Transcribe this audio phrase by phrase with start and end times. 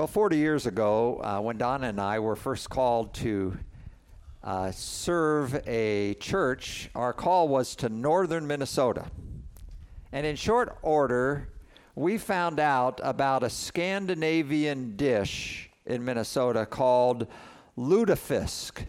[0.00, 3.58] Well, 40 years ago, uh, when Donna and I were first called to
[4.42, 9.10] uh, serve a church, our call was to northern Minnesota.
[10.10, 11.50] And in short order,
[11.94, 17.26] we found out about a Scandinavian dish in Minnesota called
[17.76, 18.82] lutefisk.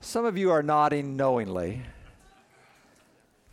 [0.00, 1.84] Some of you are nodding knowingly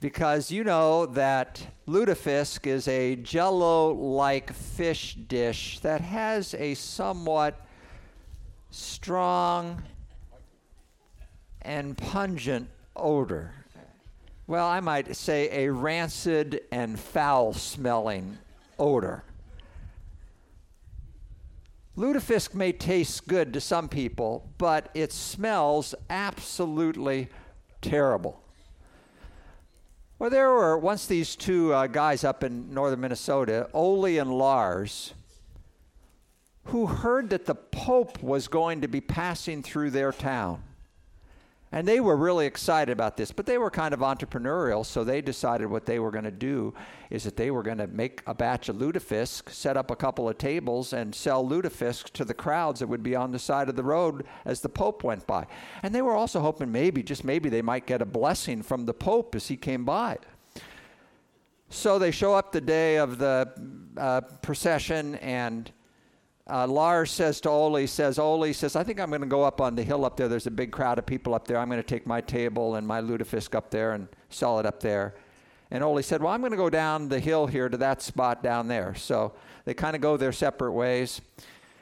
[0.03, 7.65] because you know that lutefisk is a jello like fish dish that has a somewhat
[8.69, 9.81] strong
[11.61, 13.53] and pungent odor.
[14.45, 18.37] Well, I might say a rancid and foul smelling
[18.77, 19.23] odor.
[21.95, 27.29] Lutefisk may taste good to some people, but it smells absolutely
[27.81, 28.42] terrible.
[30.23, 35.13] Well, there were once these two uh, guys up in northern Minnesota, Ole and Lars,
[36.67, 40.63] who heard that the Pope was going to be passing through their town.
[41.73, 45.21] And they were really excited about this, but they were kind of entrepreneurial, so they
[45.21, 46.71] decided what they were going to do
[47.09, 50.29] is that they were going to make a batch of lutefisk, set up a couple
[50.29, 53.75] of tables, and sell lutefisk to the crowds that would be on the side of
[53.75, 55.47] the road as the Pope went by.
[55.81, 58.93] And they were also hoping maybe, just maybe, they might get a blessing from the
[58.93, 60.19] Pope as he came by.
[61.69, 63.51] So they show up the day of the
[63.97, 65.71] uh, procession and
[66.49, 69.61] uh, Lars says to Ole, says, Ole says, I think I'm going to go up
[69.61, 70.27] on the hill up there.
[70.27, 71.57] There's a big crowd of people up there.
[71.57, 74.81] I'm going to take my table and my lutefisk up there and sell it up
[74.81, 75.15] there.
[75.71, 78.43] And Ole said, Well, I'm going to go down the hill here to that spot
[78.43, 78.93] down there.
[78.93, 79.33] So
[79.63, 81.21] they kind of go their separate ways.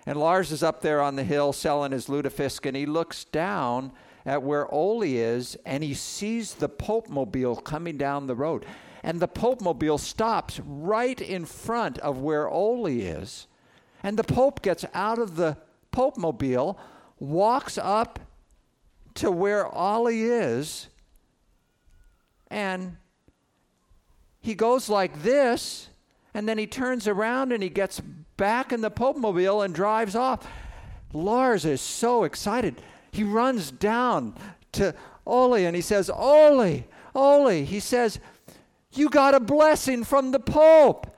[0.05, 3.91] And Lars is up there on the hill selling his lutefisk, and he looks down
[4.25, 8.65] at where Ole is, and he sees the Pope Mobile coming down the road.
[9.03, 13.47] And the Pope Mobile stops right in front of where Ole is
[14.03, 15.57] and the Pope gets out of the
[15.91, 16.79] Pope mobile,
[17.19, 18.19] walks up
[19.15, 20.87] to where Ole is,
[22.49, 22.97] and
[24.41, 25.89] he goes like this,
[26.33, 27.99] and then he turns around and he gets
[28.37, 30.47] back in the Pope mobile and drives off.
[31.13, 32.81] Lars is so excited.
[33.11, 34.35] He runs down
[34.73, 34.95] to
[35.25, 38.19] Ole and he says, Ole, Ole, he says,
[38.93, 41.10] You got a blessing from the Pope.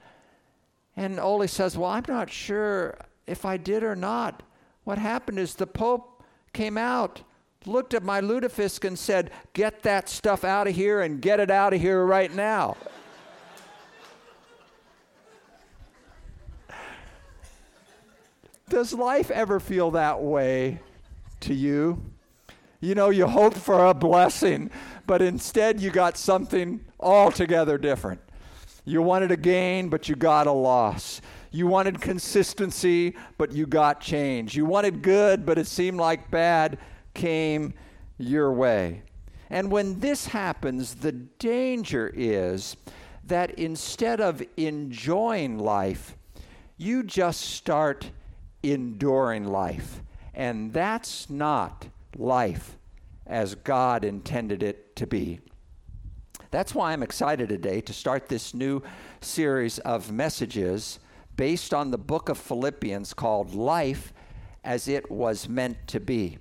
[0.95, 4.43] And Ole says, Well, I'm not sure if I did or not.
[4.83, 6.23] What happened is the Pope
[6.53, 7.21] came out,
[7.65, 11.49] looked at my lutefisk, and said, Get that stuff out of here and get it
[11.49, 12.77] out of here right now.
[18.69, 20.79] Does life ever feel that way
[21.41, 22.01] to you?
[22.79, 24.71] You know, you hope for a blessing,
[25.05, 28.19] but instead you got something altogether different.
[28.85, 31.21] You wanted a gain, but you got a loss.
[31.51, 34.55] You wanted consistency, but you got change.
[34.55, 36.77] You wanted good, but it seemed like bad
[37.13, 37.73] came
[38.17, 39.03] your way.
[39.49, 42.75] And when this happens, the danger is
[43.25, 46.17] that instead of enjoying life,
[46.77, 48.11] you just start
[48.63, 50.01] enduring life.
[50.33, 52.77] And that's not life
[53.25, 55.39] as God intended it to be.
[56.53, 58.83] That's why I'm excited today to start this new
[59.21, 60.99] series of messages
[61.35, 64.13] based on the book of Philippians called Life
[64.63, 66.37] as It Was Meant to Be.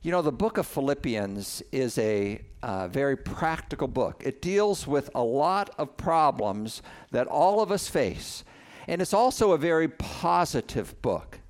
[0.00, 4.22] You know, the book of Philippians is a uh, very practical book.
[4.24, 6.80] It deals with a lot of problems
[7.10, 8.42] that all of us face,
[8.88, 11.40] and it's also a very positive book.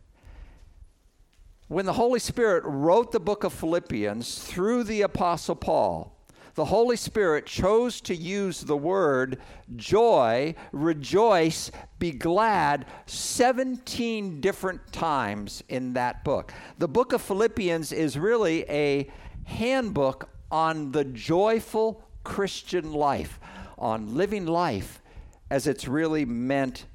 [1.69, 6.16] When the Holy Spirit wrote the book of Philippians through the Apostle Paul,
[6.57, 9.39] the Holy Spirit chose to use the word
[9.77, 16.55] joy, rejoice, be glad 17 different times in that book.
[16.79, 19.11] The book of Philippians is really a
[19.45, 23.39] handbook on the joyful Christian life,
[23.77, 25.03] on living life
[25.51, 26.87] as it's really meant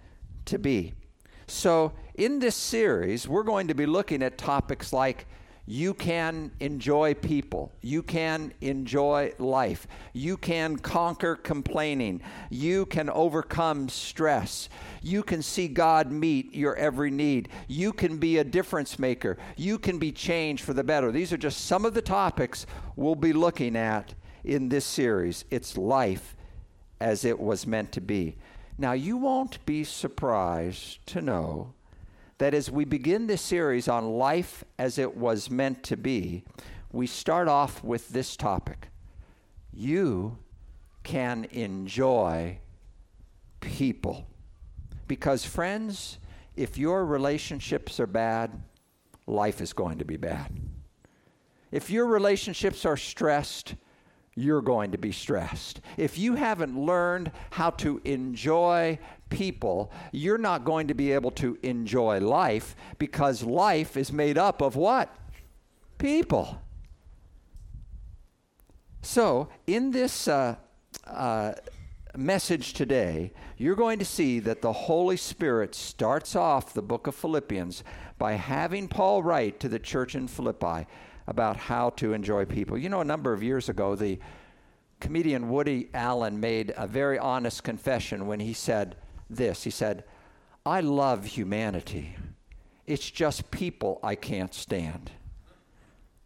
[0.46, 0.94] to be.
[1.46, 5.28] So, in this series, we're going to be looking at topics like
[5.66, 7.72] you can enjoy people.
[7.82, 9.88] You can enjoy life.
[10.14, 12.22] You can conquer complaining.
[12.50, 14.70] You can overcome stress.
[15.02, 17.50] You can see God meet your every need.
[17.68, 19.38] You can be a difference maker.
[19.56, 21.12] You can be changed for the better.
[21.12, 22.66] These are just some of the topics
[22.96, 24.14] we'll be looking at
[24.44, 25.46] in this series.
[25.52, 26.36] It's life
[27.00, 28.36] as it was meant to be.
[28.78, 31.74] Now, you won't be surprised to know
[32.42, 36.44] that as we begin this series on life as it was meant to be,
[36.92, 38.88] we start off with this topic.
[39.72, 40.40] You
[41.04, 42.58] can enjoy
[43.60, 44.26] people.
[45.08, 46.18] Because, friends,
[46.56, 48.60] if your relationships are bad,
[49.28, 50.52] life is going to be bad.
[51.72, 53.76] If your relationships are stressed,
[54.36, 55.82] you're going to be stressed.
[55.98, 59.00] If you haven't learned how to enjoy
[59.30, 64.62] people, you're not going to be able to enjoy life because life is made up
[64.62, 65.14] of what?
[65.98, 66.62] People.
[69.02, 70.56] So, in this uh,
[71.06, 71.54] uh,
[72.16, 77.16] message today, you're going to see that the Holy Spirit starts off the book of
[77.16, 77.84] Philippians
[78.18, 80.88] by having Paul write to the church in Philippi
[81.32, 82.78] about how to enjoy people.
[82.78, 84.20] You know, a number of years ago, the
[85.00, 88.98] comedian Woody Allen made a very honest confession when he said
[89.30, 90.04] this He said,
[90.66, 92.18] I love humanity.
[92.86, 95.10] It's just people I can't stand.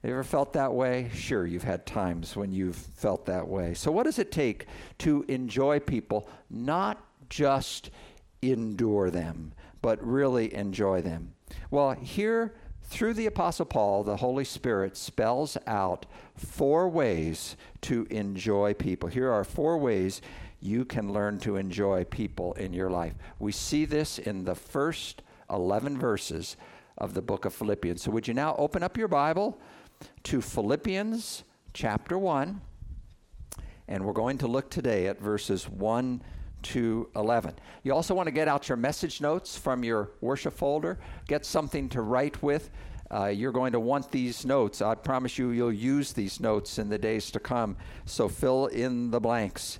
[0.01, 1.11] You ever felt that way?
[1.13, 3.75] Sure, you've had times when you've felt that way.
[3.75, 4.65] So, what does it take
[4.99, 7.91] to enjoy people, not just
[8.41, 9.53] endure them,
[9.83, 11.35] but really enjoy them?
[11.69, 12.55] Well, here
[12.87, 16.05] through the Apostle Paul, the Holy Spirit spells out
[16.35, 19.09] four ways to enjoy people.
[19.09, 20.21] Here are four ways
[20.61, 23.13] you can learn to enjoy people in your life.
[23.39, 26.57] We see this in the first 11 verses
[26.97, 28.01] of the book of Philippians.
[28.01, 29.59] So, would you now open up your Bible
[30.23, 31.43] to Philippians
[31.73, 32.61] chapter 1?
[33.87, 36.21] And we're going to look today at verses 1
[36.65, 37.53] to 11.
[37.83, 40.97] You also want to get out your message notes from your worship folder,
[41.27, 42.71] get something to write with.
[43.11, 44.81] Uh, you're going to want these notes.
[44.81, 47.77] I promise you, you'll use these notes in the days to come.
[48.05, 49.79] So fill in the blanks.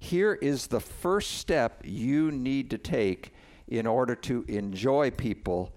[0.00, 3.32] Here is the first step you need to take
[3.68, 5.72] in order to enjoy people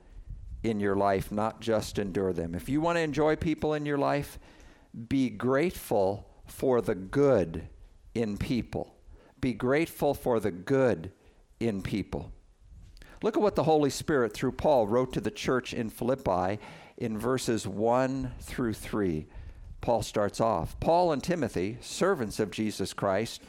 [0.64, 2.56] in your life, not just endure them.
[2.56, 4.40] If you want to enjoy people in your life,
[5.08, 7.70] be grateful for the good
[8.16, 8.97] in people
[9.42, 11.12] be grateful for the good
[11.60, 12.32] in people.
[13.24, 16.60] Look at what the Holy Spirit, through Paul, wrote to the church in Philippi
[16.98, 19.26] in verses 1 through 3.
[19.82, 23.42] Paul starts off Paul and Timothy, servants of Jesus Christ,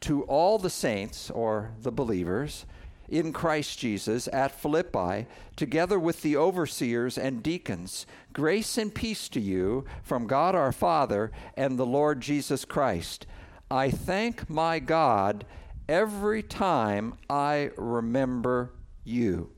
[0.00, 2.66] to all the saints, or the believers,
[3.08, 9.40] in Christ Jesus at Philippi, together with the overseers and deacons, grace and peace to
[9.40, 13.26] you from God our Father and the Lord Jesus Christ.
[13.70, 15.44] I thank my God
[15.88, 18.72] every time I remember
[19.04, 19.50] you.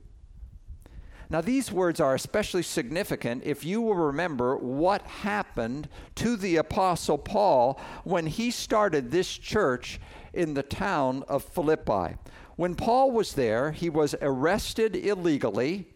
[1.31, 7.19] Now, these words are especially significant if you will remember what happened to the Apostle
[7.19, 10.01] Paul when he started this church
[10.33, 12.17] in the town of Philippi.
[12.57, 15.89] When Paul was there, he was arrested illegally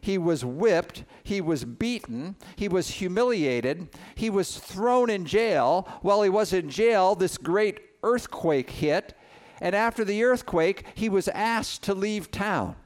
[0.00, 1.04] he was whipped.
[1.22, 2.36] He was beaten.
[2.56, 3.88] He was humiliated.
[4.14, 5.88] He was thrown in jail.
[6.02, 9.14] While he was in jail, this great earthquake hit.
[9.60, 12.76] And after the earthquake, he was asked to leave town.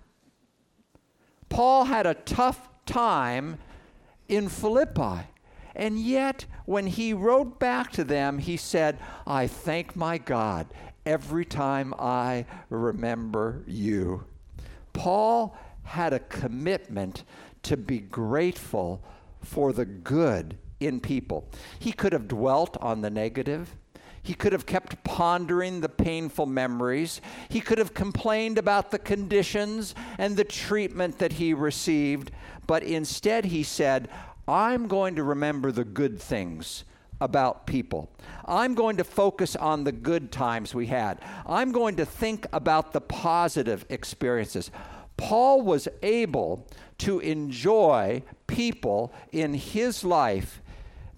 [1.48, 3.58] Paul had a tough time
[4.28, 5.28] in Philippi.
[5.76, 10.66] And yet, when he wrote back to them, he said, I thank my God
[11.06, 14.24] every time I remember you.
[14.92, 17.24] Paul had a commitment
[17.62, 19.02] to be grateful
[19.42, 21.48] for the good in people.
[21.78, 23.76] He could have dwelt on the negative.
[24.22, 27.20] He could have kept pondering the painful memories.
[27.50, 32.30] He could have complained about the conditions and the treatment that he received.
[32.66, 34.08] But instead, he said,
[34.48, 36.84] I'm going to remember the good things
[37.20, 38.10] about people.
[38.44, 41.20] I'm going to focus on the good times we had.
[41.46, 44.70] I'm going to think about the positive experiences.
[45.16, 46.66] Paul was able
[46.98, 50.60] to enjoy people in his life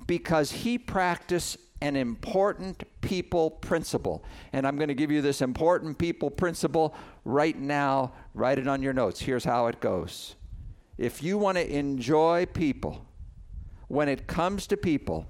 [0.06, 4.24] because he practiced an important people principle.
[4.52, 8.12] And I'm going to give you this important people principle right now.
[8.34, 9.20] Write it on your notes.
[9.20, 10.36] Here's how it goes.
[10.96, 13.06] If you want to enjoy people,
[13.88, 15.26] when it comes to people,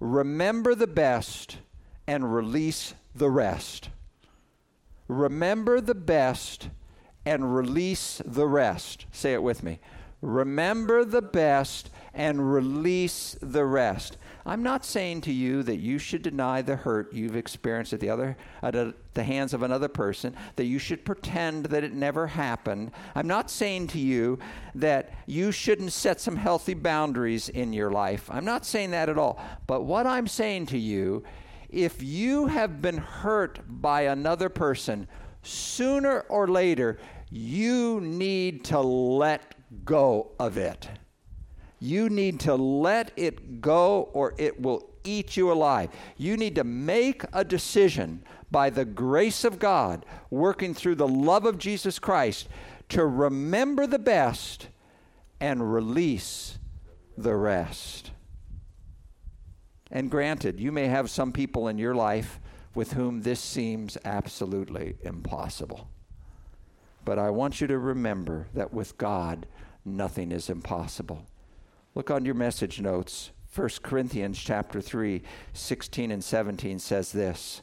[0.00, 1.58] remember the best
[2.06, 3.90] and release the rest.
[5.06, 6.68] Remember the best
[7.26, 9.06] and release the rest.
[9.12, 9.80] Say it with me.
[10.20, 14.16] Remember the best and release the rest.
[14.46, 18.10] I'm not saying to you that you should deny the hurt you've experienced at the
[18.10, 22.26] other at a, the hands of another person, that you should pretend that it never
[22.26, 22.92] happened.
[23.14, 24.38] I'm not saying to you
[24.74, 28.28] that you shouldn't set some healthy boundaries in your life.
[28.30, 29.42] I'm not saying that at all.
[29.66, 31.24] But what I'm saying to you,
[31.70, 35.08] if you have been hurt by another person,
[35.44, 36.98] sooner or later
[37.30, 40.88] you need to let go of it.
[41.80, 45.90] You need to let it go, or it will eat you alive.
[46.16, 51.44] You need to make a decision by the grace of God, working through the love
[51.44, 52.48] of Jesus Christ,
[52.90, 54.68] to remember the best
[55.40, 56.58] and release
[57.18, 58.12] the rest.
[59.90, 62.40] And granted, you may have some people in your life
[62.74, 65.88] with whom this seems absolutely impossible.
[67.04, 69.46] But I want you to remember that with God,
[69.84, 71.26] nothing is impossible.
[71.94, 73.30] Look on your message notes.
[73.54, 77.62] 1 Corinthians chapter 3, 16 and 17 says this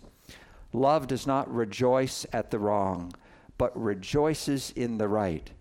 [0.71, 3.11] Love does not rejoice at the wrong,
[3.57, 5.51] but rejoices in the right.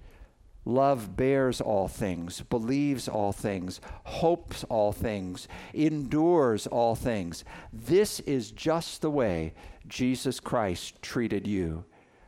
[0.64, 7.44] Love bears all things, believes all things, hopes all things, endures all things.
[7.72, 9.54] This is just the way
[9.88, 11.84] Jesus Christ treated you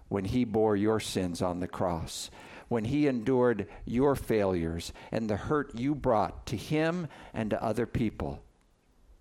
[0.09, 2.31] when he bore your sins on the cross,
[2.69, 7.87] when he endured your failures and the hurt you brought to him and to other
[7.87, 8.43] people.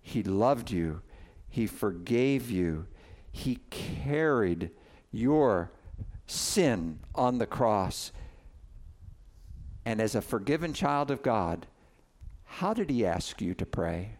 [0.00, 1.02] He loved you,
[1.48, 2.86] he forgave you,
[3.30, 4.70] he carried
[5.10, 5.70] your
[6.26, 8.10] sin on the cross.
[9.84, 11.66] And as a forgiven child of God,
[12.44, 14.16] how did he ask you to pray?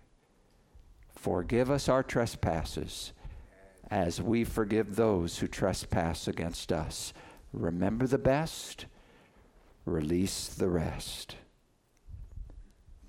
[1.14, 3.12] Forgive us our trespasses
[3.90, 7.12] as we forgive those who trespass against us.
[7.52, 8.87] Remember the best,
[9.85, 11.37] release the rest.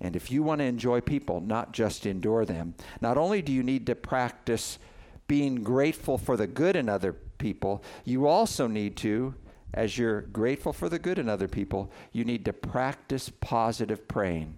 [0.00, 3.62] And if you want to enjoy people, not just endure them, not only do you
[3.62, 4.78] need to practice
[5.26, 9.34] being grateful for the good in other people, you also need to,
[9.74, 14.56] as you're grateful for the good in other people, you need to practice positive praying.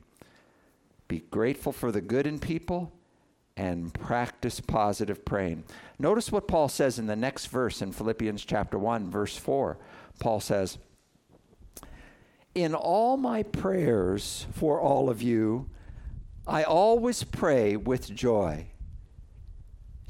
[1.08, 2.92] Be grateful for the good in people
[3.56, 5.64] and practice positive praying.
[5.98, 9.78] Notice what Paul says in the next verse in Philippians chapter 1 verse 4.
[10.20, 10.76] Paul says,
[12.54, 15.70] "In all my prayers for all of you,
[16.46, 18.66] I always pray with joy."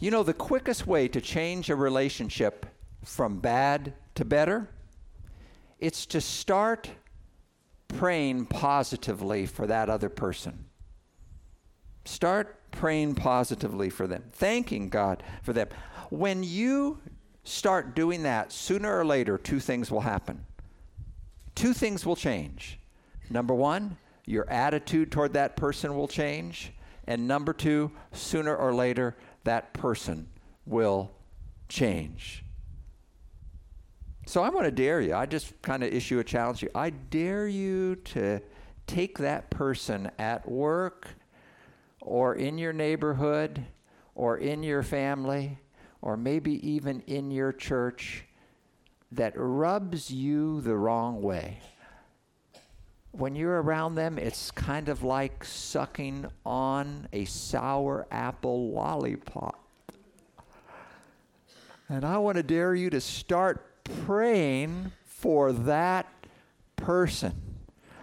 [0.01, 2.67] You know the quickest way to change a relationship
[3.05, 4.69] from bad to better?
[5.79, 6.91] It's to start
[7.89, 10.67] praying positively for that other person.
[12.05, 15.69] Start praying positively for them, thanking God for them.
[16.11, 17.01] When you
[17.45, 20.45] start doing that, sooner or later, two things will happen.
[21.55, 22.79] Two things will change.
[23.31, 26.73] Number one, your attitude toward that person will change.
[27.07, 30.29] And number two, sooner or later, that person
[30.67, 31.13] will
[31.69, 32.45] change.
[34.27, 35.15] So I want to dare you.
[35.15, 36.73] I just kind of issue a challenge to you.
[36.75, 38.41] I dare you to
[38.87, 41.09] take that person at work,
[42.07, 43.67] or in your neighborhood
[44.15, 45.59] or in your family
[46.01, 48.25] or maybe even in your church
[49.13, 51.59] that rubs you the wrong way.
[53.11, 59.59] When you're around them, it's kind of like sucking on a sour apple lollipop.
[61.89, 66.07] And I want to dare you to start praying for that
[66.77, 67.35] person,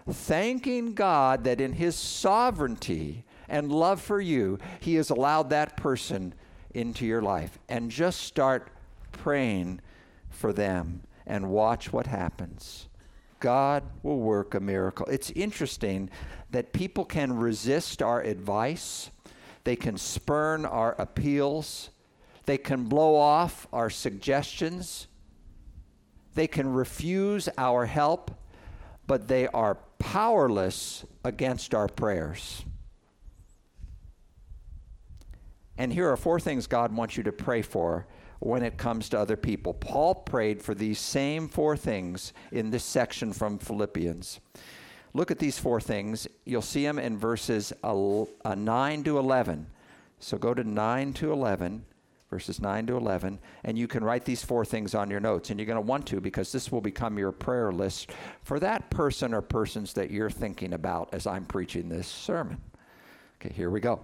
[0.10, 6.34] thanking God that in His sovereignty, and love for you, He has allowed that person
[6.74, 7.60] into your life.
[7.70, 8.70] And just start
[9.12, 9.82] praying
[10.30, 12.88] for them and watch what happens.
[13.40, 15.06] God will work a miracle.
[15.08, 16.10] It's interesting
[16.52, 19.10] that people can resist our advice,
[19.66, 21.90] they can spurn our appeals,
[22.46, 25.08] they can blow off our suggestions,
[26.34, 28.32] they can refuse our help,
[29.08, 32.64] but they are powerless against our prayers.
[35.78, 38.06] And here are four things God wants you to pray for
[38.40, 39.74] when it comes to other people.
[39.74, 44.40] Paul prayed for these same four things in this section from Philippians.
[45.14, 46.28] Look at these four things.
[46.46, 49.68] You'll see them in verses uh, 9 to 11.
[50.20, 51.86] So go to 9 to 11,
[52.34, 55.52] verses 9 to 11, and you can write these four things on your notes.
[55.52, 58.10] And you're going to want to because this will become your prayer list
[58.42, 62.60] for that person or persons that you're thinking about as I'm preaching this sermon.
[63.40, 64.00] Okay, here we go.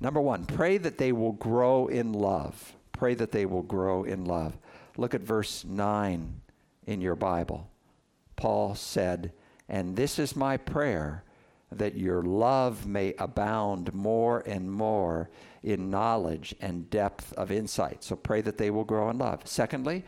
[0.00, 2.74] Number one, pray that they will grow in love.
[2.92, 4.56] Pray that they will grow in love.
[4.96, 6.40] Look at verse 9
[6.86, 7.68] in your Bible.
[8.34, 9.30] Paul said,
[9.68, 11.22] And this is my prayer,
[11.70, 15.28] that your love may abound more and more
[15.62, 18.02] in knowledge and depth of insight.
[18.02, 19.42] So pray that they will grow in love.
[19.44, 20.04] Secondly,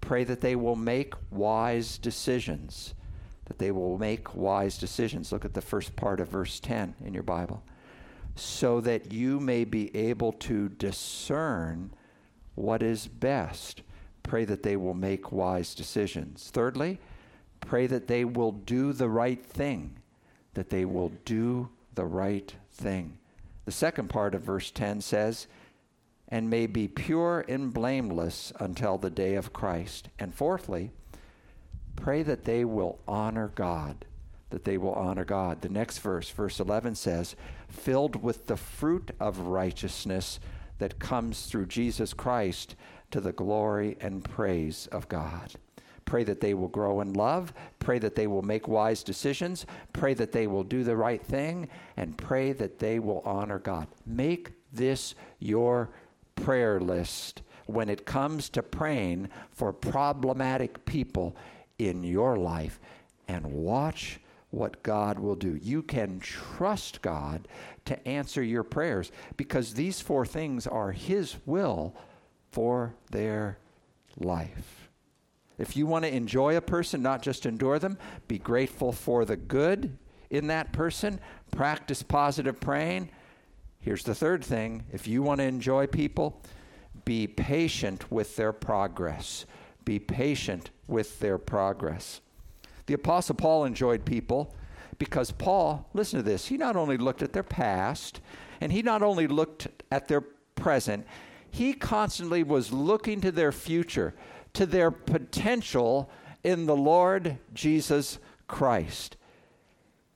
[0.00, 2.94] pray that they will make wise decisions.
[3.46, 5.32] That they will make wise decisions.
[5.32, 7.62] Look at the first part of verse 10 in your Bible
[8.38, 11.90] so that you may be able to discern
[12.54, 13.82] what is best.
[14.22, 16.50] Pray that they will make wise decisions.
[16.52, 17.00] Thirdly,
[17.60, 19.98] pray that they will do the right thing,
[20.54, 23.18] that they will do the right thing,
[23.68, 25.46] The second part of verse 10 says,
[26.26, 30.08] and may be pure and blameless until the day of Christ.
[30.18, 30.90] And fourthly,
[31.94, 34.06] pray that they will honor God,
[34.48, 35.60] that they will honor God.
[35.60, 37.36] The next verse, verse 11 says,
[37.68, 40.40] filled with the fruit of righteousness
[40.78, 42.74] that comes through Jesus Christ
[43.10, 45.52] to the glory and praise of God.
[46.08, 47.52] Pray that they will grow in love.
[47.80, 49.66] Pray that they will make wise decisions.
[49.92, 51.68] Pray that they will do the right thing.
[51.98, 53.88] And pray that they will honor God.
[54.06, 55.90] Make this your
[56.34, 61.36] prayer list when it comes to praying for problematic people
[61.78, 62.80] in your life
[63.28, 65.60] and watch what God will do.
[65.62, 67.46] You can trust God
[67.84, 71.94] to answer your prayers because these four things are His will
[72.50, 73.58] for their
[74.16, 74.87] life.
[75.58, 77.98] If you want to enjoy a person, not just endure them,
[78.28, 79.98] be grateful for the good
[80.30, 83.10] in that person, practice positive praying,
[83.80, 86.42] Here's the third thing if you want to enjoy people,
[87.04, 89.46] be patient with their progress.
[89.84, 92.20] Be patient with their progress.
[92.86, 94.54] The Apostle Paul enjoyed people
[94.98, 98.20] because Paul, listen to this, he not only looked at their past
[98.60, 101.06] and he not only looked at their present,
[101.50, 104.14] he constantly was looking to their future,
[104.54, 106.10] to their potential
[106.44, 109.16] in the Lord Jesus Christ.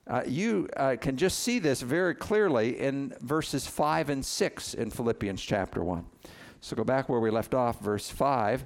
[0.06, 4.90] Uh, you uh, can just see this very clearly in verses 5 and 6 in
[4.90, 6.04] Philippians chapter 1.
[6.60, 8.64] So go back where we left off, verse 5.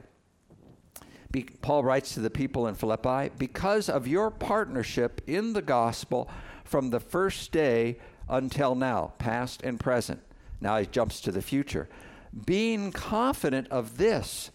[1.31, 6.31] Be, Paul writes to the people in Philippi, because of your partnership in the gospel
[6.65, 10.21] from the first day until now, past and present.
[10.61, 11.89] Now he jumps to the future.
[12.45, 14.51] Being confident of this,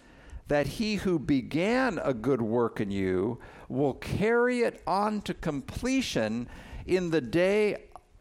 [0.51, 3.39] that he who began a good work in you
[3.69, 6.45] will carry it on to completion
[6.85, 7.77] in the day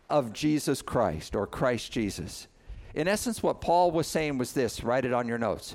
[0.09, 2.47] of Jesus Christ or Christ Jesus.
[2.95, 5.75] In essence, what Paul was saying was this write it on your notes.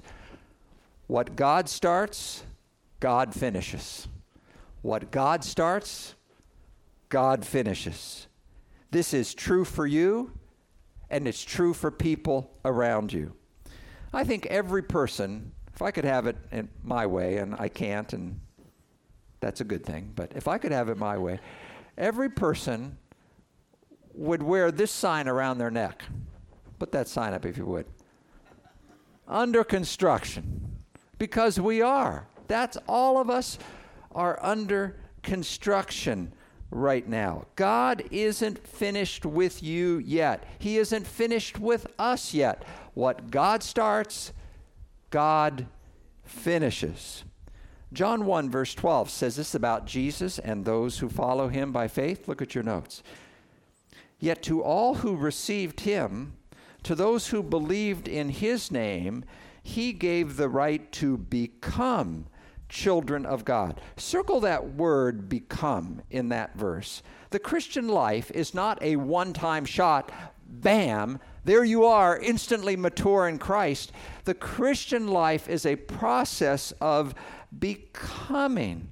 [1.08, 2.46] What God starts,
[3.02, 4.08] God finishes.
[4.82, 6.16] What God starts,
[7.10, 8.28] God finishes.
[8.92, 10.32] This is true for you,
[11.10, 13.34] and it's true for people around you.
[14.14, 18.12] I think every person, if I could have it in my way, and I can't,
[18.14, 18.40] and
[19.42, 21.40] that's a good thing, but if I could have it my way,
[21.98, 22.98] every person
[24.14, 26.04] would wear this sign around their neck.
[26.80, 27.86] Put that sign up if you would.
[29.28, 30.78] Under construction.
[31.18, 32.28] Because we are.
[32.48, 33.58] That's all of us
[34.14, 36.32] are under construction
[36.72, 37.46] right now.
[37.56, 40.46] God isn't finished with you yet.
[40.60, 42.64] He isn't finished with us yet.
[42.94, 44.32] What God starts,
[45.16, 45.68] God
[46.26, 47.24] finishes.
[47.94, 52.28] John 1, verse 12 says this about Jesus and those who follow him by faith.
[52.28, 53.02] Look at your notes.
[54.20, 56.34] Yet to all who received him,
[56.84, 59.24] to those who believed in his name,
[59.64, 62.26] he gave the right to become
[62.68, 63.80] children of God.
[63.96, 67.02] Circle that word become in that verse.
[67.30, 70.12] The Christian life is not a one time shot,
[70.46, 73.92] bam, there you are, instantly mature in Christ.
[74.26, 77.16] The Christian life is a process of
[77.58, 78.92] becoming.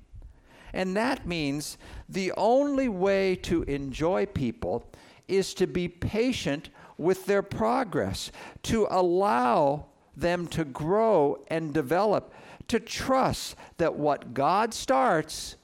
[0.73, 4.89] And that means the only way to enjoy people
[5.27, 8.31] is to be patient with their progress,
[8.63, 12.33] to allow them to grow and develop,
[12.67, 15.55] to trust that what God starts,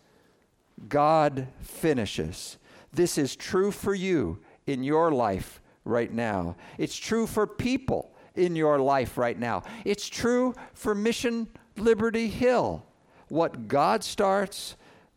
[0.88, 2.58] God finishes.
[2.92, 6.56] This is true for you in your life right now.
[6.78, 9.64] It's true for people in your life right now.
[9.86, 12.86] It's true for Mission Liberty Hill.
[13.28, 14.76] What God starts,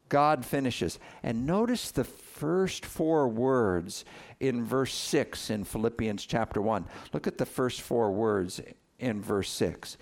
[0.08, 0.98] God finishes.
[1.22, 4.04] And notice the first four words
[4.40, 6.84] in verse 6 in Philippians chapter 1.
[7.12, 8.60] Look at the first four words
[8.98, 9.96] in verse 6.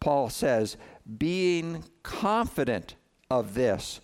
[0.00, 0.76] Paul says,
[1.18, 2.96] being confident
[3.30, 4.00] of this.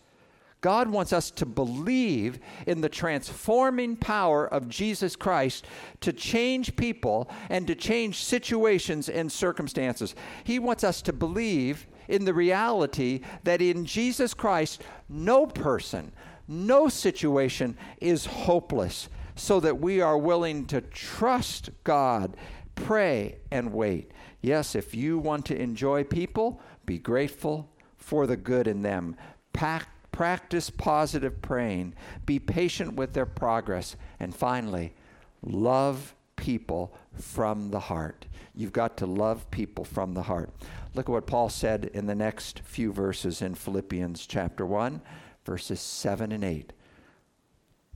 [0.66, 5.64] God wants us to believe in the transforming power of Jesus Christ
[6.00, 10.16] to change people and to change situations and circumstances.
[10.42, 16.10] He wants us to believe in the reality that in Jesus Christ, no person,
[16.48, 22.36] no situation is hopeless, so that we are willing to trust God,
[22.74, 24.10] pray, and wait.
[24.40, 29.14] Yes, if you want to enjoy people, be grateful for the good in them.
[29.52, 31.92] Pack, practice positive praying.
[32.24, 33.96] Be patient with their progress.
[34.18, 34.94] And finally,
[35.42, 38.24] love people from the heart.
[38.54, 40.48] You've got to love people from the heart.
[40.94, 45.02] Look at what Paul said in the next few verses in Philippians chapter 1,
[45.44, 46.72] verses 7 and 8.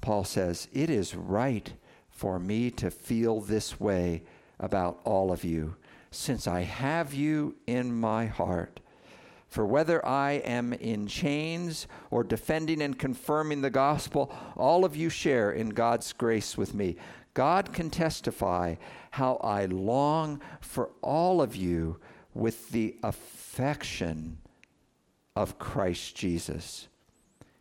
[0.03, 1.73] Paul says, It is right
[2.11, 4.25] for me to feel this way
[4.59, 5.77] about all of you,
[6.11, 8.80] since I have you in my heart.
[9.51, 15.11] For whether I am in chains or defending and confirming the gospel, all of you
[15.11, 16.97] share in God's grace with me.
[17.35, 18.77] God can testify
[19.11, 21.99] how I long for all of you
[22.33, 24.39] with the affection
[25.35, 26.87] of Christ Jesus.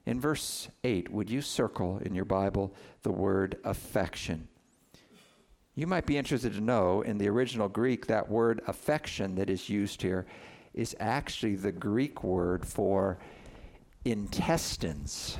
[0.05, 2.71] In verse 8, would you circle in your Bible
[3.01, 4.47] the word affection?
[5.73, 9.69] You might be interested to know in the original Greek that word affection that is
[9.69, 10.27] used here
[10.73, 13.17] is actually the Greek word for
[14.05, 15.37] intestines.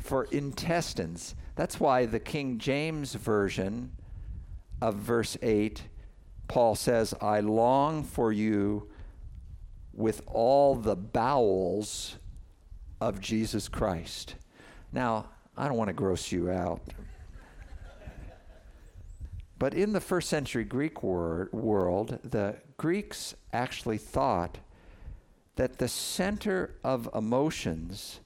[0.00, 1.34] For intestines.
[1.56, 3.92] That's why the King James Version
[4.80, 5.82] of verse 8,
[6.48, 8.88] Paul says, I long for you
[9.92, 12.16] with all the bowels
[13.00, 14.34] of Jesus Christ.
[14.92, 16.80] Now, I don't want to gross you out.
[19.64, 24.58] But in the first century Greek wor- world, the Greeks actually thought
[25.56, 28.20] that the center of emotions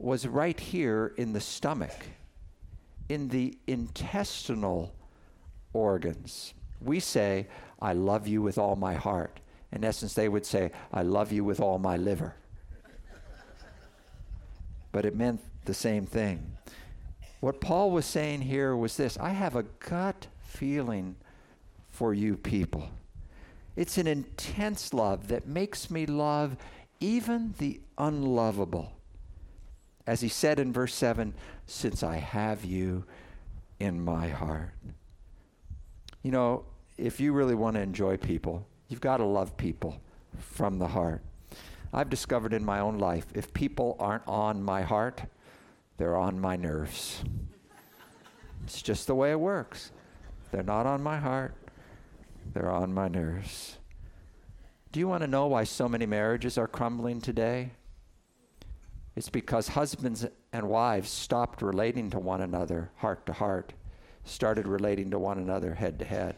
[0.00, 1.94] was right here in the stomach,
[3.08, 4.92] in the intestinal
[5.72, 6.52] organs.
[6.80, 7.46] We say,
[7.80, 9.38] I love you with all my heart.
[9.70, 12.34] In essence, they would say, I love you with all my liver.
[14.90, 16.56] but it meant the same thing.
[17.42, 21.16] What Paul was saying here was this I have a gut feeling
[21.90, 22.88] for you people.
[23.74, 26.56] It's an intense love that makes me love
[27.00, 28.92] even the unlovable.
[30.06, 31.34] As he said in verse 7,
[31.66, 33.04] since I have you
[33.80, 34.74] in my heart.
[36.22, 36.64] You know,
[36.96, 40.02] if you really want to enjoy people, You've got to love people
[40.36, 41.22] from the heart.
[41.94, 45.22] I've discovered in my own life if people aren't on my heart,
[46.02, 47.22] they're on my nerves.
[48.64, 49.92] It's just the way it works.
[50.50, 51.54] They're not on my heart,
[52.52, 53.78] they're on my nerves.
[54.90, 57.70] Do you want to know why so many marriages are crumbling today?
[59.14, 63.72] It's because husbands and wives stopped relating to one another heart to heart,
[64.24, 66.34] started relating to one another head to head.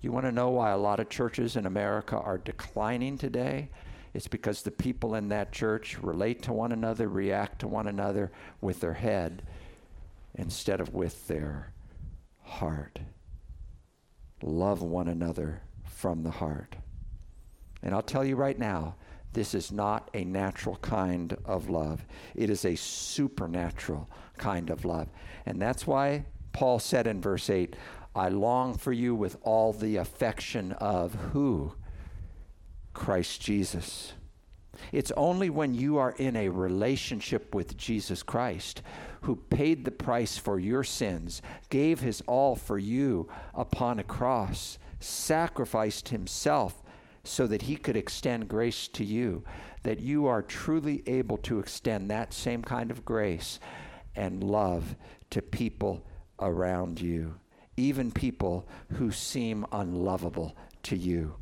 [0.00, 3.68] You want to know why a lot of churches in America are declining today?
[4.14, 8.30] It's because the people in that church relate to one another, react to one another
[8.60, 9.42] with their head
[10.34, 11.72] instead of with their
[12.42, 12.98] heart.
[14.42, 16.76] Love one another from the heart.
[17.82, 18.96] And I'll tell you right now,
[19.32, 22.04] this is not a natural kind of love.
[22.34, 25.08] It is a supernatural kind of love.
[25.44, 27.76] And that's why Paul said in verse 8,
[28.14, 31.74] I long for you with all the affection of who?
[32.98, 34.12] Christ Jesus.
[34.92, 38.82] It's only when you are in a relationship with Jesus Christ,
[39.22, 44.78] who paid the price for your sins, gave his all for you upon a cross,
[45.00, 46.82] sacrificed himself
[47.24, 49.44] so that he could extend grace to you,
[49.84, 53.60] that you are truly able to extend that same kind of grace
[54.16, 54.96] and love
[55.30, 56.04] to people
[56.40, 57.34] around you
[57.78, 61.34] even people who seem unlovable to you.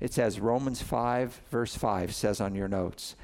[0.00, 3.16] It says, Romans 5, verse 5 says on your notes,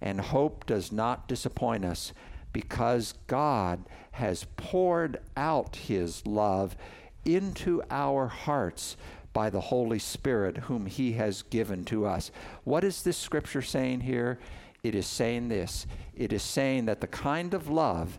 [0.00, 2.12] and hope does not disappoint us
[2.52, 3.80] because God
[4.12, 6.76] has poured out his love
[7.24, 8.96] into our hearts
[9.32, 12.30] by the Holy Spirit, whom he has given to us.
[12.64, 14.38] What is this scripture saying here?
[14.82, 18.18] It is saying this it is saying that the kind of love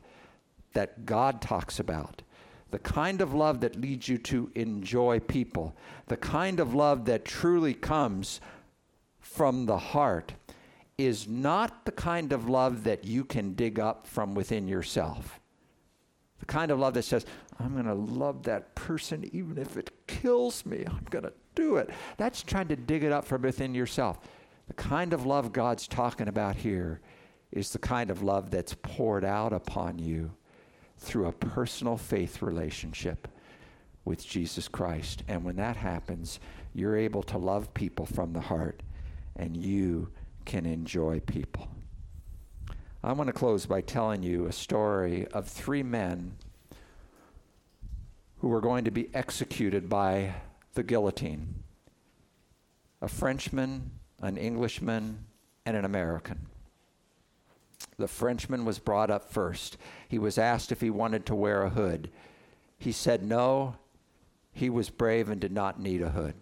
[0.74, 2.22] that God talks about,
[2.72, 5.76] the kind of love that leads you to enjoy people,
[6.08, 8.42] the kind of love that truly comes
[9.20, 10.34] from the heart,
[10.98, 15.40] is not the kind of love that you can dig up from within yourself.
[16.40, 17.26] The kind of love that says,
[17.60, 20.84] I'm going to love that person even if it kills me.
[20.88, 21.90] I'm going to do it.
[22.18, 24.20] That's trying to dig it up from within yourself.
[24.68, 27.02] The kind of love God's talking about here
[27.52, 30.32] is the kind of love that's poured out upon you
[31.02, 33.28] through a personal faith relationship
[34.06, 35.24] with Jesus Christ.
[35.28, 36.40] And when that happens,
[36.74, 38.82] you're able to love people from the heart
[39.36, 40.10] and you
[40.46, 41.68] can enjoy people.
[43.04, 46.36] I want to close by telling you a story of three men
[48.38, 50.36] who were going to be executed by
[50.74, 51.56] the guillotine
[53.04, 53.90] a Frenchman,
[54.22, 55.26] an Englishman,
[55.66, 56.51] and an American.
[58.02, 59.78] The Frenchman was brought up first.
[60.10, 62.10] He was asked if he wanted to wear a hood.
[62.80, 63.76] He said no.
[64.52, 66.34] He was brave and did not need a hood.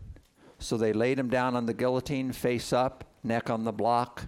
[0.57, 4.27] So they laid him down on the guillotine, face up, neck on the block.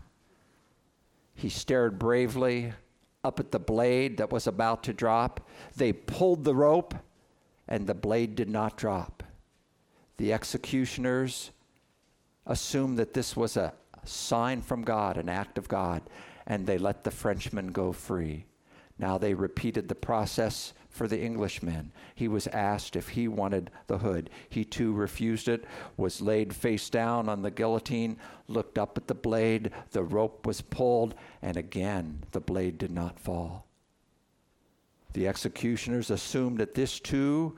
[1.34, 2.74] He stared bravely
[3.24, 5.48] up at the blade that was about to drop.
[5.78, 6.94] They pulled the rope,
[7.66, 9.24] and the blade did not drop.
[10.18, 11.52] The executioners
[12.46, 16.02] assumed that this was a sign from God, an act of God,
[16.52, 18.44] and they let the Frenchman go free.
[19.00, 21.94] Now they repeated the process for the Englishman.
[22.14, 24.30] He was asked if he wanted the hood.
[24.50, 25.64] He too refused it,
[25.96, 28.18] was laid face down on the guillotine,
[28.50, 33.18] looked up at the blade, the rope was pulled, and again the blade did not
[33.18, 33.66] fall.
[35.14, 37.58] The executioners assumed that this too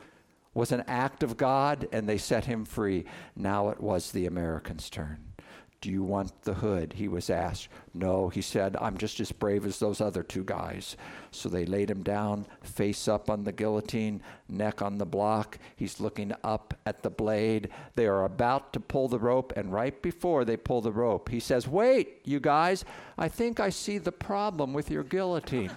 [0.53, 3.06] was an act of God and they set him free.
[3.36, 5.33] Now it was the American's turn.
[5.84, 6.93] Do you want the hood?
[6.93, 7.67] He was asked.
[7.93, 10.96] No, he said, I'm just as brave as those other two guys.
[11.32, 15.58] So they laid him down, face up on the guillotine, neck on the block.
[15.76, 17.67] He's looking up at the blade.
[17.96, 21.41] They are about to pull the rope, and right before they pull the rope, he
[21.41, 22.86] says, Wait, you guys,
[23.17, 25.72] I think I see the problem with your guillotine.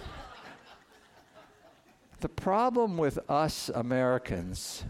[2.20, 4.82] the problem with us Americans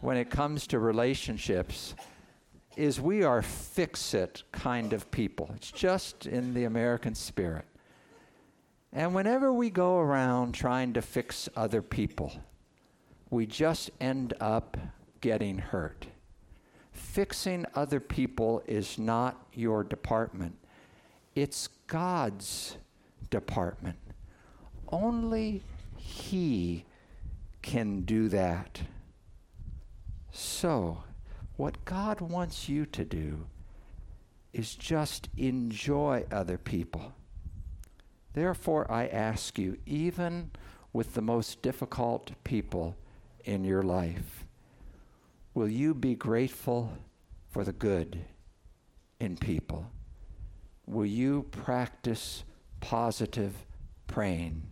[0.00, 1.94] when it comes to relationships
[2.76, 5.50] is we are fix it kind of people.
[5.56, 7.64] It's just in the American spirit.
[8.92, 12.32] And whenever we go around trying to fix other people,
[13.30, 14.76] we just end up
[15.20, 16.06] getting hurt.
[16.92, 20.56] Fixing other people is not your department,
[21.34, 22.76] it's God's
[23.30, 23.98] department.
[24.88, 25.62] Only
[25.96, 26.84] He
[27.60, 28.80] can do that.
[30.30, 31.02] So,
[31.56, 33.46] what God wants you to do
[34.52, 37.12] is just enjoy other people.
[38.32, 40.50] Therefore, I ask you, even
[40.92, 42.96] with the most difficult people
[43.44, 44.46] in your life,
[45.54, 46.92] will you be grateful
[47.48, 48.24] for the good
[49.20, 49.90] in people?
[50.86, 52.44] Will you practice
[52.80, 53.66] positive
[54.06, 54.62] praying?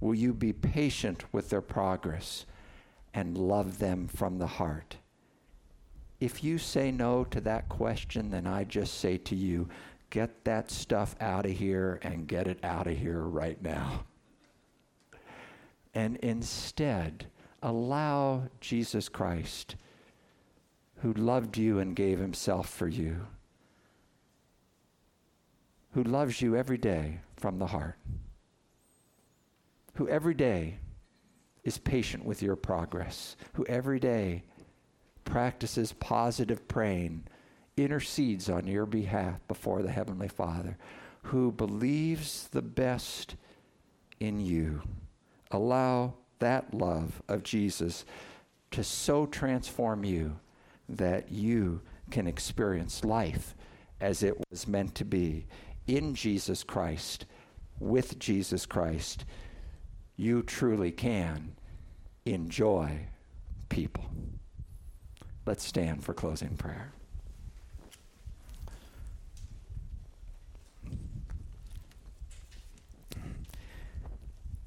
[0.00, 2.44] Will you be patient with their progress
[3.14, 4.96] and love them from the heart?
[6.24, 9.68] If you say no to that question, then I just say to you,
[10.08, 14.06] get that stuff out of here and get it out of here right now.
[15.92, 17.26] And instead,
[17.62, 19.76] allow Jesus Christ,
[21.02, 23.26] who loved you and gave himself for you,
[25.92, 27.98] who loves you every day from the heart,
[29.96, 30.78] who every day
[31.64, 34.42] is patient with your progress, who every day
[35.24, 37.24] practices positive praying,
[37.76, 40.76] intercedes on your behalf before the Heavenly Father,
[41.22, 43.36] who believes the best
[44.20, 44.82] in you.
[45.50, 48.04] Allow that love of Jesus
[48.70, 50.36] to so transform you
[50.88, 53.54] that you can experience life
[54.00, 55.46] as it was meant to be
[55.86, 57.26] in Jesus Christ,
[57.78, 59.24] with Jesus Christ.
[60.16, 61.56] You truly can
[62.24, 63.08] enjoy
[63.68, 64.06] people.
[65.46, 66.92] Let's stand for closing prayer.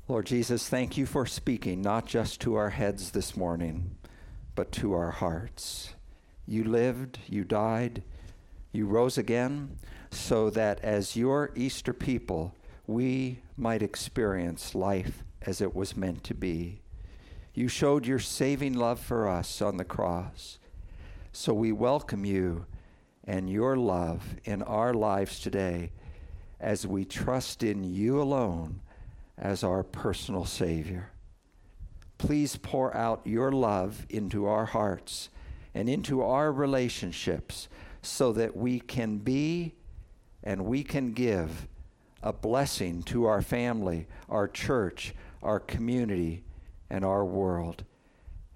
[0.08, 3.98] Lord Jesus, thank you for speaking not just to our heads this morning,
[4.56, 5.96] but to our hearts.
[6.46, 8.04] You lived, you died,
[8.72, 9.78] you rose again,
[10.10, 16.34] so that as your Easter people, we might experience life as it was meant to
[16.34, 16.82] be.
[17.54, 20.58] You showed your saving love for us on the cross.
[21.39, 22.65] So we welcome you
[23.23, 25.91] and your love in our lives today
[26.60, 28.82] as we trust in you alone
[29.38, 31.12] as our personal Savior.
[32.17, 35.30] Please pour out your love into our hearts
[35.76, 37.69] and into our relationships
[38.02, 39.76] so that we can be
[40.43, 41.67] and we can give
[42.23, 46.43] a blessing to our family, our church, our community,
[46.89, 47.84] and our world.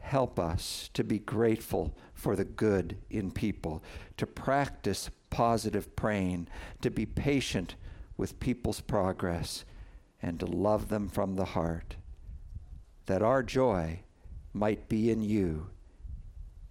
[0.02, 3.84] Help us to be grateful for the good in people,
[4.18, 6.48] to practice positive praying,
[6.82, 7.76] to be patient
[8.18, 9.64] with people's progress,
[10.22, 11.96] and to love them from the heart.
[13.06, 14.02] That our joy
[14.54, 15.70] might be in you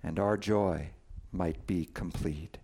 [0.03, 0.91] and our joy
[1.33, 2.59] might be complete.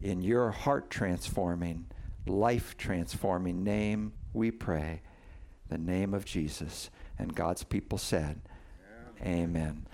[0.00, 1.86] In your heart transforming,
[2.26, 5.02] life transforming name, we pray,
[5.68, 6.90] the name of Jesus.
[7.18, 8.40] And God's people said.
[9.24, 9.86] Amen.